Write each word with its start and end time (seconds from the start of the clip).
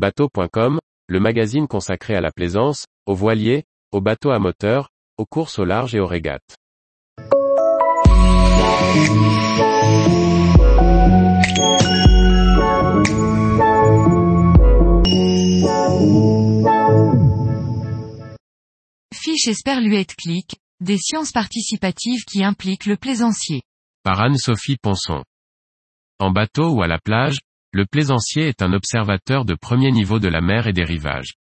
Bateau.com, 0.00 0.78
le 1.08 1.20
magazine 1.20 1.68
consacré 1.68 2.14
à 2.14 2.22
la 2.22 2.32
plaisance, 2.32 2.86
aux 3.04 3.14
voiliers, 3.14 3.64
aux 3.92 4.00
bateaux 4.00 4.30
à 4.30 4.38
moteur, 4.38 4.88
aux 5.18 5.26
courses 5.26 5.58
au 5.58 5.66
large 5.66 5.94
et 5.94 6.00
aux 6.00 6.06
régates. 6.06 6.56
Fiche 19.12 19.48
Esperluette 19.48 20.14
Click, 20.14 20.56
des 20.80 20.96
sciences 20.96 21.32
participatives 21.32 22.24
qui 22.24 22.42
impliquent 22.42 22.86
le 22.86 22.96
plaisancier. 22.96 23.60
Par 24.02 24.18
Anne-Sophie 24.22 24.78
Ponson. 24.80 25.22
En 26.18 26.30
bateau 26.30 26.70
ou 26.70 26.82
à 26.82 26.86
la 26.86 26.98
plage, 26.98 27.40
le 27.72 27.86
plaisancier 27.86 28.48
est 28.48 28.62
un 28.62 28.72
observateur 28.72 29.44
de 29.44 29.54
premier 29.54 29.92
niveau 29.92 30.18
de 30.18 30.28
la 30.28 30.40
mer 30.40 30.66
et 30.66 30.72
des 30.72 30.84
rivages. 30.84 31.34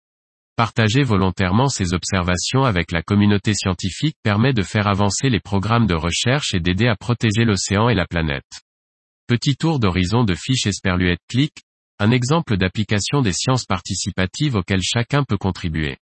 Partager 0.57 1.03
volontairement 1.03 1.69
ses 1.69 1.93
observations 1.93 2.65
avec 2.65 2.91
la 2.91 3.03
communauté 3.03 3.55
scientifique 3.55 4.17
permet 4.23 4.53
de 4.53 4.63
faire 4.63 4.89
avancer 4.89 5.29
les 5.29 5.39
programmes 5.39 5.87
de 5.87 5.95
recherche 5.95 6.55
et 6.55 6.61
d'aider 6.61 6.89
à 6.89 6.97
protéger 6.97 7.45
l'océan 7.45 7.89
et 7.89 7.95
la 7.95 8.07
planète. 8.07 8.63
Petit 9.29 9.57
tour 9.57 9.79
d'horizon 9.79 10.25
de 10.25 10.35
fiche 10.35 10.67
Esperluette 10.67 11.21
Click, 11.29 11.53
un 11.99 12.11
exemple 12.11 12.57
d'application 12.57 13.23
des 13.23 13.33
sciences 13.33 13.65
participatives 13.65 14.57
auxquelles 14.57 14.83
chacun 14.83 15.25
peut 15.25 15.39
contribuer. 15.39 15.97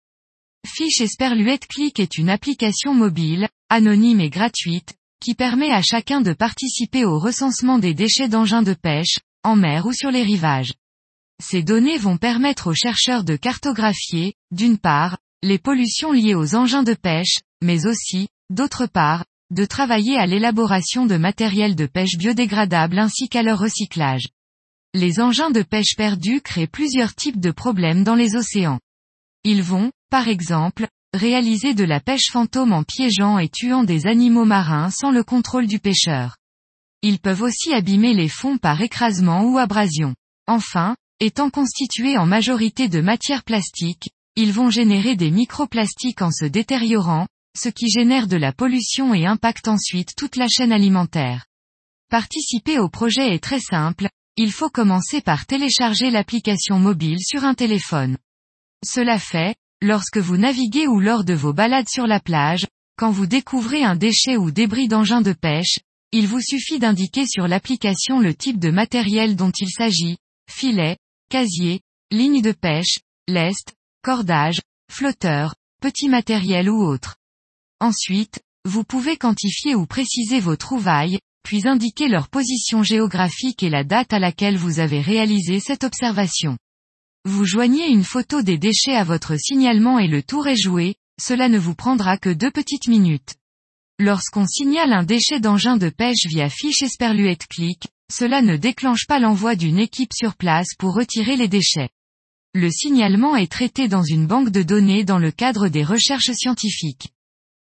Fiche 0.68 1.02
Esperluette 1.02 1.68
Click 1.68 2.00
est 2.00 2.18
une 2.18 2.30
application 2.30 2.94
mobile, 2.94 3.48
anonyme 3.70 4.20
et 4.20 4.30
gratuite, 4.30 4.94
qui 5.20 5.34
permet 5.34 5.72
à 5.72 5.82
chacun 5.82 6.22
de 6.22 6.34
participer 6.34 7.06
au 7.06 7.20
recensement 7.20 7.80
des 7.80 7.94
déchets 7.94 8.30
d'engins 8.30 8.64
de 8.64 8.74
pêche, 8.74 9.18
en 9.44 9.56
mer 9.56 9.86
ou 9.86 9.94
sur 9.94 10.12
les 10.12 10.24
rivages. 10.24 10.74
Ces 11.42 11.64
données 11.64 11.98
vont 11.98 12.18
permettre 12.18 12.68
aux 12.68 12.76
chercheurs 12.76 13.24
de 13.24 13.36
cartographier, 13.36 14.36
d'une 14.52 14.78
part, 14.78 15.18
les 15.44 15.58
pollutions 15.58 16.12
liées 16.12 16.36
aux 16.36 16.56
engins 16.56 16.84
de 16.84 16.94
pêche, 16.94 17.40
mais 17.64 17.88
aussi, 17.88 18.28
d'autre 18.50 18.86
part, 18.86 19.26
de 19.50 19.66
travailler 19.66 20.18
à 20.18 20.28
l'élaboration 20.28 21.06
de 21.06 21.18
matériel 21.18 21.76
de 21.76 21.86
pêche 21.86 22.18
biodégradable 22.18 23.00
ainsi 23.00 23.28
qu'à 23.28 23.44
leur 23.44 23.60
recyclage. 23.60 24.30
Les 24.94 25.20
engins 25.20 25.52
de 25.52 25.62
pêche 25.62 25.96
perdus 25.98 26.42
créent 26.42 26.68
plusieurs 26.68 27.16
types 27.16 27.40
de 27.40 27.52
problèmes 27.52 28.04
dans 28.04 28.16
les 28.16 28.36
océans. 28.36 28.80
Ils 29.44 29.64
vont, 29.64 29.92
par 30.10 30.28
exemple, 30.28 30.88
réaliser 31.14 31.74
de 31.74 31.84
la 31.84 32.00
pêche 32.00 32.30
fantôme 32.32 32.74
en 32.74 32.84
piégeant 32.84 33.40
et 33.40 33.50
tuant 33.50 33.84
des 33.84 34.06
animaux 34.06 34.46
marins 34.46 34.90
sans 34.90 35.12
le 35.12 35.24
contrôle 35.24 35.68
du 35.68 35.80
pêcheur. 35.80 36.38
Ils 37.04 37.20
peuvent 37.20 37.42
aussi 37.42 37.74
abîmer 37.74 38.14
les 38.14 38.30
fonds 38.30 38.58
par 38.58 38.82
écrasement 38.82 39.44
ou 39.44 39.58
abrasion. 39.58 40.16
Enfin, 40.48 40.96
étant 41.20 41.50
constitués 41.50 42.18
en 42.18 42.26
majorité 42.26 42.90
de 42.90 43.02
matière 43.02 43.44
plastique, 43.44 44.12
ils 44.36 44.54
vont 44.54 44.70
générer 44.70 45.16
des 45.16 45.32
microplastiques 45.32 46.22
en 46.22 46.32
se 46.32 46.46
détériorant, 46.46 47.28
ce 47.58 47.70
qui 47.70 47.90
génère 47.90 48.28
de 48.28 48.38
la 48.38 48.54
pollution 48.54 49.14
et 49.14 49.26
impacte 49.26 49.68
ensuite 49.68 50.16
toute 50.16 50.36
la 50.36 50.48
chaîne 50.48 50.72
alimentaire. 50.72 51.46
Participer 52.10 52.80
au 52.80 52.88
projet 52.88 53.34
est 53.34 53.44
très 53.44 53.60
simple, 53.60 54.08
il 54.38 54.52
faut 54.52 54.70
commencer 54.70 55.22
par 55.22 55.46
télécharger 55.46 56.12
l'application 56.12 56.80
mobile 56.80 57.20
sur 57.20 57.44
un 57.44 57.54
téléphone. 57.54 58.18
Cela 58.86 59.20
fait, 59.20 59.56
lorsque 59.82 60.18
vous 60.18 60.38
naviguez 60.38 60.88
ou 60.88 61.00
lors 61.00 61.24
de 61.24 61.34
vos 61.34 61.54
balades 61.54 61.90
sur 61.90 62.08
la 62.08 62.20
plage, 62.20 62.68
quand 62.98 63.12
vous 63.12 63.28
découvrez 63.28 63.84
un 63.84 63.96
déchet 63.96 64.38
ou 64.38 64.52
débris 64.52 64.88
d'engin 64.88 65.22
de 65.22 65.34
pêche, 65.34 65.80
il 66.12 66.28
vous 66.28 66.42
suffit 66.42 66.80
d'indiquer 66.80 67.26
sur 67.26 67.48
l'application 67.48 68.20
le 68.20 68.34
type 68.34 68.60
de 68.60 68.70
matériel 68.70 69.36
dont 69.36 69.52
il 69.58 69.70
s'agit, 69.70 70.18
filet, 70.50 70.98
casier, 71.30 71.82
ligne 72.12 72.42
de 72.42 72.52
pêche, 72.52 73.00
lest, 73.28 73.74
cordage, 74.04 74.60
flotteur, 74.92 75.56
petit 75.82 76.10
matériel 76.10 76.70
ou 76.70 76.84
autre. 76.84 77.16
Ensuite, 77.80 78.42
vous 78.66 78.84
pouvez 78.84 79.16
quantifier 79.16 79.74
ou 79.74 79.86
préciser 79.86 80.40
vos 80.40 80.58
trouvailles, 80.58 81.20
puis 81.44 81.68
indiquer 81.68 82.10
leur 82.10 82.28
position 82.28 82.84
géographique 82.84 83.64
et 83.64 83.70
la 83.70 83.84
date 83.84 84.14
à 84.14 84.20
laquelle 84.20 84.58
vous 84.58 84.80
avez 84.80 85.02
réalisé 85.02 85.60
cette 85.60 85.84
observation. 85.84 86.58
Vous 87.24 87.46
joignez 87.46 87.88
une 87.88 88.04
photo 88.04 88.42
des 88.42 88.58
déchets 88.58 88.96
à 88.96 89.04
votre 89.04 89.38
signalement 89.38 89.98
et 89.98 90.08
le 90.08 90.22
tour 90.22 90.48
est 90.48 90.62
joué, 90.62 90.96
cela 91.20 91.50
ne 91.50 91.58
vous 91.58 91.76
prendra 91.76 92.18
que 92.18 92.30
deux 92.30 92.52
petites 92.52 92.88
minutes. 92.88 93.36
Lorsqu'on 94.04 94.48
signale 94.48 94.94
un 94.94 95.04
déchet 95.04 95.40
d'engin 95.40 95.78
de 95.78 95.90
pêche 95.90 96.26
via 96.26 96.50
fiche 96.50 96.82
Esperluette 96.82 97.46
Click, 97.46 97.84
cela 98.12 98.42
ne 98.42 98.58
déclenche 98.58 99.06
pas 99.06 99.20
l'envoi 99.20 99.56
d'une 99.56 99.78
équipe 99.78 100.12
sur 100.12 100.34
place 100.34 100.70
pour 100.80 100.96
retirer 100.96 101.36
les 101.36 101.48
déchets. 101.48 101.90
Le 102.56 102.72
signalement 102.72 103.36
est 103.36 103.52
traité 103.52 103.88
dans 103.88 104.02
une 104.02 104.26
banque 104.26 104.50
de 104.50 104.64
données 104.64 105.04
dans 105.04 105.20
le 105.20 105.30
cadre 105.30 105.68
des 105.68 105.84
recherches 105.84 106.32
scientifiques. 106.32 107.10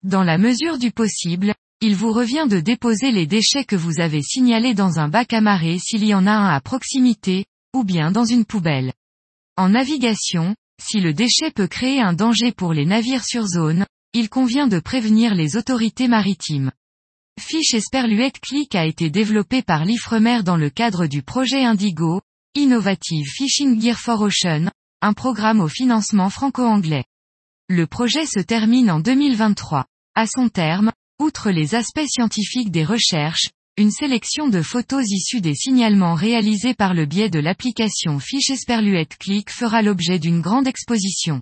Dans 0.05 0.23
la 0.23 0.39
mesure 0.39 0.79
du 0.79 0.93
possible, 0.93 1.53
il 1.81 1.97
vous 1.97 2.13
revient 2.13 2.47
de 2.49 2.61
déposer 2.61 3.11
les 3.11 3.27
déchets 3.27 3.65
que 3.65 3.75
vous 3.75 3.99
avez 3.99 4.23
signalés 4.23 4.75
dans 4.75 5.01
un 5.01 5.09
bac 5.09 5.33
à 5.33 5.41
marée 5.41 5.81
s'il 5.81 6.05
y 6.05 6.15
en 6.15 6.29
a 6.29 6.33
un 6.33 6.55
à 6.55 6.61
proximité, 6.61 7.45
ou 7.75 7.83
bien 7.83 8.13
dans 8.13 8.25
une 8.25 8.45
poubelle. 8.45 8.93
En 9.57 9.71
navigation, 9.71 10.55
si 10.81 11.01
le 11.01 11.13
déchet 11.13 11.51
peut 11.51 11.67
créer 11.67 12.01
un 12.01 12.13
danger 12.13 12.53
pour 12.53 12.73
les 12.73 12.87
navires 12.87 13.25
sur 13.25 13.49
zone, 13.49 13.85
il 14.13 14.29
convient 14.29 14.67
de 14.67 14.81
prévenir 14.81 15.35
les 15.35 15.57
autorités 15.57 16.09
maritimes. 16.09 16.73
Fiche 17.41 17.75
Esperluette 17.75 18.41
Click 18.41 18.75
a 18.75 18.85
été 18.85 19.09
développé 19.09 19.63
par 19.63 19.85
l'Ifremer 19.85 20.43
dans 20.43 20.57
le 20.57 20.69
cadre 20.69 21.07
du 21.07 21.23
projet 21.23 21.65
Indigo, 21.65 22.21
Innovative 22.57 23.27
Fishing 23.27 23.81
Gear 23.81 23.99
for 23.99 24.21
Ocean, 24.21 24.71
un 25.01 25.13
programme 25.13 25.61
au 25.61 25.69
financement 25.69 26.29
franco-anglais. 26.29 27.05
Le 27.69 27.87
projet 27.87 28.27
se 28.27 28.41
termine 28.41 28.91
en 28.91 28.99
2023. 28.99 29.87
À 30.17 30.27
son 30.27 30.49
terme, 30.49 30.91
outre 31.21 31.51
les 31.51 31.77
aspects 31.77 32.09
scientifiques 32.09 32.73
des 32.73 32.85
recherches, 32.85 33.51
une 33.77 33.93
sélection 33.93 34.49
de 34.49 34.61
photos 34.61 35.09
issues 35.09 35.41
des 35.41 35.55
signalements 35.55 36.15
réalisés 36.15 36.75
par 36.75 36.95
le 36.95 37.07
biais 37.07 37.31
de 37.31 37.39
l'application 37.39 38.19
Fiche 38.19 38.51
Esperluette 38.51 39.17
Click 39.19 39.51
fera 39.51 39.83
l'objet 39.83 40.19
d'une 40.19 40.41
grande 40.41 40.67
exposition. 40.67 41.41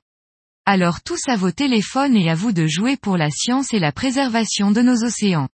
Alors 0.70 1.00
tous 1.02 1.20
à 1.28 1.36
vos 1.36 1.50
téléphones 1.50 2.14
et 2.14 2.28
à 2.28 2.34
vous 2.34 2.52
de 2.52 2.66
jouer 2.66 2.98
pour 2.98 3.16
la 3.16 3.30
science 3.30 3.72
et 3.72 3.78
la 3.78 3.90
préservation 3.90 4.70
de 4.70 4.82
nos 4.82 5.02
océans. 5.02 5.48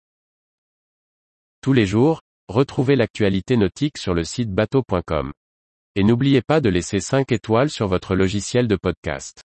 Tous 1.60 1.72
les 1.72 1.86
jours, 1.86 2.20
retrouvez 2.48 2.96
l'actualité 2.96 3.56
nautique 3.56 3.96
sur 3.96 4.12
le 4.12 4.24
site 4.24 4.50
bateau.com. 4.50 5.32
Et 5.94 6.02
n'oubliez 6.02 6.42
pas 6.42 6.60
de 6.60 6.68
laisser 6.68 6.98
5 6.98 7.30
étoiles 7.30 7.70
sur 7.70 7.86
votre 7.86 8.16
logiciel 8.16 8.66
de 8.66 8.74
podcast. 8.74 9.44